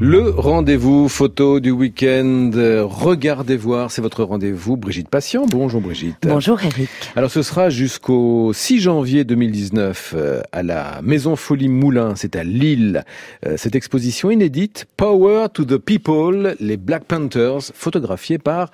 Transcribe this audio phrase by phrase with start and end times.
[0.00, 2.52] Le rendez-vous photo du week-end,
[2.84, 4.76] regardez voir, c'est votre rendez-vous.
[4.76, 6.18] Brigitte Patient, bonjour Brigitte.
[6.22, 6.88] Bonjour Eric.
[7.16, 12.44] Alors ce sera jusqu'au 6 janvier 2019 euh, à la Maison Folie Moulin, c'est à
[12.44, 13.04] Lille.
[13.44, 18.70] Euh, cette exposition inédite, Power to the People, les Black Panthers, photographiée par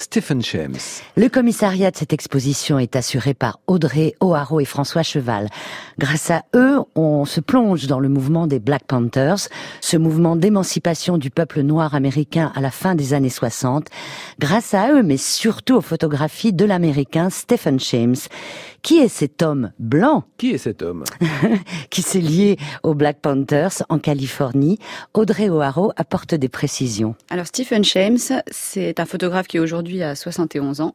[0.00, 0.78] Stephen James.
[1.14, 5.50] Le commissariat de cette exposition est assuré par Audrey O'Haraud et François Cheval.
[5.98, 9.48] Grâce à eux, on se plonge dans le mouvement des Black Panthers,
[9.82, 13.88] ce mouvement d'émancipation du peuple noir américain à la fin des années 60.
[14.38, 18.16] Grâce à eux, mais surtout aux photographies de l'américain Stephen James.
[18.82, 20.24] Qui est cet homme blanc?
[20.38, 21.04] Qui est cet homme?
[21.90, 24.78] Qui s'est lié aux Black Panthers en Californie.
[25.12, 27.14] Audrey O'Haraud apporte des précisions.
[27.28, 28.18] Alors Stephen James,
[28.50, 30.94] c'est un photographe qui aujourd'hui à 71 ans.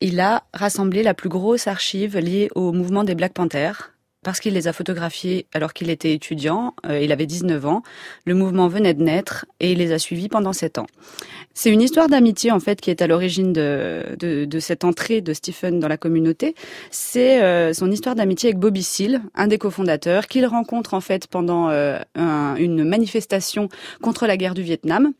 [0.00, 3.93] Il a rassemblé la plus grosse archive liée au mouvement des Black Panthers
[4.24, 7.82] parce qu'il les a photographiés alors qu'il était étudiant, euh, il avait 19 ans,
[8.24, 10.86] le mouvement venait de naître et il les a suivis pendant 7 ans.
[11.52, 15.78] C'est une histoire d'amitié en fait qui est à l'origine de, cette entrée de Stephen
[15.78, 16.56] dans la communauté.
[16.90, 21.28] C'est euh, son histoire d'amitié avec Bobby Seale, un des cofondateurs, qu'il rencontre en fait
[21.28, 23.68] pendant euh, une manifestation
[24.00, 25.12] contre la guerre du Vietnam.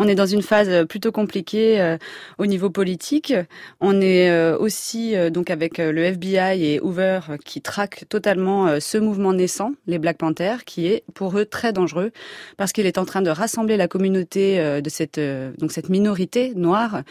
[0.00, 1.96] On est dans une phase plutôt compliquée
[2.38, 3.34] au niveau politique.
[3.80, 9.72] On est aussi donc avec le FBI et Hoover qui traquent totalement ce mouvement naissant,
[9.86, 12.12] les Black Panthers, qui est pour eux très dangereux
[12.56, 15.20] parce qu'il est en train de rassembler la communauté de cette
[15.58, 17.02] donc cette minorité noire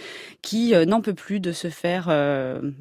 [0.41, 2.09] qui n'en peut plus de se faire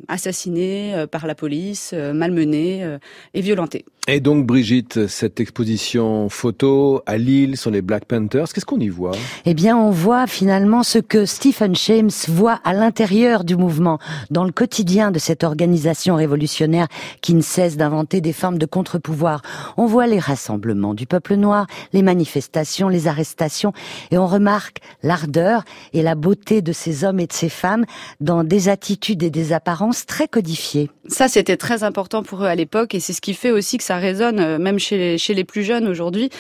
[0.08, 2.98] assassiner par la police, malmener
[3.34, 3.84] et violenter.
[4.08, 8.88] Et donc Brigitte, cette exposition photo à Lille sur les Black Panthers, qu'est-ce qu'on y
[8.88, 9.10] voit?
[9.46, 13.98] Eh bien, on voit finalement ce que Stephen James voit à l'intérieur du mouvement,
[14.30, 16.86] dans le quotidien de cette organisation révolutionnaire
[17.20, 19.42] qui ne cesse d'inventer des formes de contre-pouvoir.
[19.76, 23.72] On voit les rassemblements du peuple noir, les manifestations, les arrestations,
[24.12, 27.84] et on remarque l'ardeur et la beauté de ces hommes et de ces femmes
[28.20, 30.91] dans des attitudes et des apparences très codifiées.
[31.08, 33.84] Ça, c'était très important pour eux à l'époque, et c'est ce qui fait aussi que
[33.84, 36.31] ça résonne euh, même chez les, plus jeunes aujourd'hui.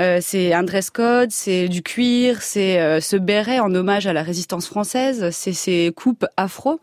[0.00, 4.12] Euh, c'est un dress code, c'est du cuir, c'est euh, ce béret en hommage à
[4.12, 6.80] la résistance française, c'est ces coupes afro,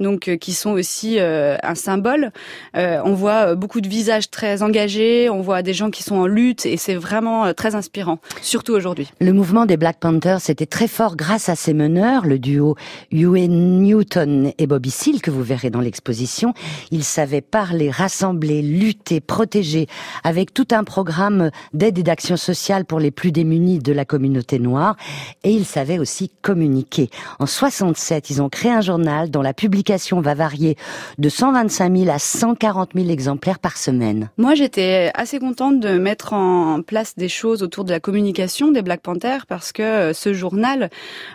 [0.00, 2.30] donc euh, qui sont aussi un symbole.
[2.74, 6.66] on voit beaucoup de visages très engagés, on voit des gens qui sont en lutte,
[6.66, 9.10] et c'est vraiment très inspirant, surtout aujourd'hui.
[9.20, 12.76] Le mouvement des Black Panthers était très fort grâce à ses meneurs, le duo
[13.12, 16.54] Huey Newton et Bobby Seale que vous verrez dans l'exposition.
[16.90, 19.86] Ils savaient parler, rassembler, lutter, protéger
[20.22, 24.58] avec tout un programme d'aide et d'action sociale pour les plus démunis de la communauté
[24.58, 24.96] noire.
[25.42, 27.10] Et ils savaient aussi communiquer.
[27.38, 30.76] En 67, ils ont créé un journal dont la publication va varier
[31.18, 34.30] de 125 000 à 140 000 exemplaires par semaine.
[34.36, 38.82] Moi, j'étais assez contente de mettre en place des choses autour de la communication des
[38.82, 40.90] Black Panthers parce que euh, ce journal,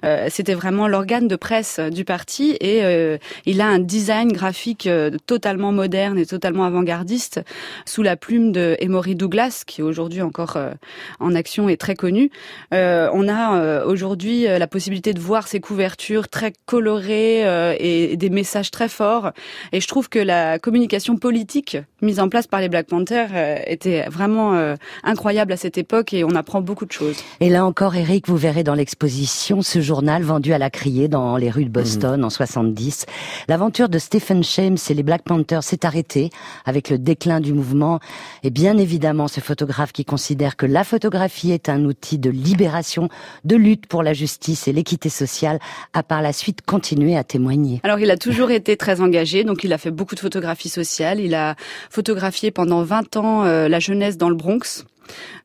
[0.05, 4.89] euh, c'était vraiment l'organe de presse du parti et euh, il a un design graphique
[5.29, 7.41] totalement moderne et totalement avant-gardiste
[7.85, 10.71] sous la plume de Emory Douglas, qui est aujourd'hui encore euh,
[11.19, 12.31] en action et très connu.
[12.73, 17.41] Euh, on a euh, aujourd'hui la possibilité de voir ces couvertures très colorées
[17.79, 19.31] et des messages très forts.
[19.71, 23.29] Et je trouve que la communication politique mise en place par les Black Panthers
[23.67, 27.17] était vraiment incroyable à cette époque et on apprend beaucoup de choses.
[27.39, 31.37] Et là encore, Eric, vous verrez dans l'exposition ce journal vendu à la criée dans
[31.37, 33.05] les rues de Boston en 70.
[33.47, 36.29] L'aventure de Stephen James et les Black Panthers s'est arrêtée
[36.65, 37.99] avec le déclin du mouvement
[38.43, 43.09] et bien évidemment ce photographe qui considère que la photographie est un outil de libération,
[43.45, 45.59] de lutte pour la justice et l'équité sociale,
[45.93, 47.81] a par la suite continué à témoigner.
[47.83, 51.19] Alors il a toujours été très engagé, donc il a fait beaucoup de photographies sociales.
[51.19, 51.55] Il a
[51.89, 54.85] photographié pendant 20 ans euh, la jeunesse dans le Bronx.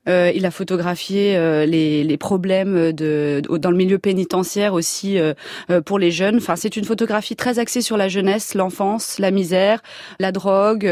[0.09, 5.33] Euh, il a photographié euh, les, les, problèmes de, dans le milieu pénitentiaire aussi euh,
[5.71, 6.37] euh, pour les jeunes.
[6.37, 9.83] Enfin, c'est une photographie très axée sur la jeunesse, l'enfance, la misère,
[10.21, 10.91] la drogue,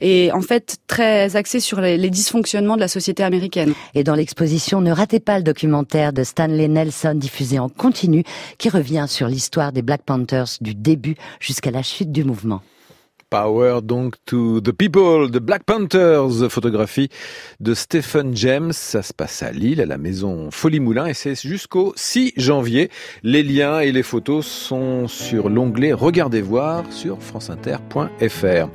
[0.00, 3.72] et en fait très axée sur les, les, dysfonctionnements de la société américaine.
[3.94, 8.24] Et dans l'exposition, ne ratez pas le documentaire de Stanley Nelson diffusé en continu,
[8.58, 12.62] qui revient sur l'histoire des Black Panthers du début jusqu'à la chute du mouvement.
[13.32, 17.08] Power donc to the people, the Black Panthers, photographie
[17.60, 18.74] de Stephen James.
[18.74, 22.90] Ça se passe à Lille, à la maison Folie Moulin et c'est jusqu'au 6 janvier.
[23.22, 28.68] Les liens et les photos sont sur l'onglet Regardez voir sur franceinter.fr.